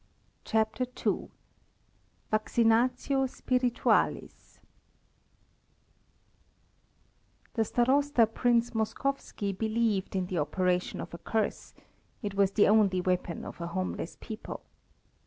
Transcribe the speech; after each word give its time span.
CHAPTER 0.45 0.87
II 1.05 1.29
VACCINATIO 2.31 3.27
SPIRITUALIS 3.27 4.59
The 7.53 7.61
Starosta 7.63 8.25
Prince 8.25 8.71
Moskowski 8.71 9.55
believed 9.55 10.15
in 10.15 10.25
the 10.25 10.39
operation 10.39 11.01
of 11.01 11.13
a 11.13 11.19
curse; 11.19 11.75
it 12.23 12.33
was 12.33 12.53
the 12.53 12.67
only 12.67 12.99
weapon 12.99 13.45
of 13.45 13.61
a 13.61 13.67
homeless 13.67 14.17
people. 14.19 14.63